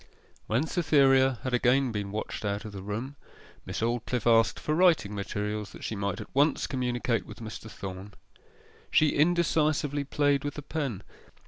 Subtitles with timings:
[0.47, 3.17] When Cytherea had again been watched out of the room,
[3.67, 7.69] Miss Aldclyffe asked for writing materials, that she might at once communicate with Mr.
[7.69, 8.15] Thorn.
[8.89, 11.03] She indecisively played with the pen.